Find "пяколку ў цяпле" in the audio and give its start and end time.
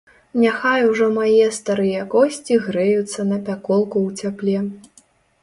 3.51-4.57